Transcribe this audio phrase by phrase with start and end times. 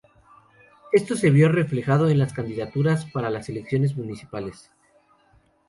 [0.91, 4.71] Esto se vio reflejado en las candidaturas para las elecciones municipales.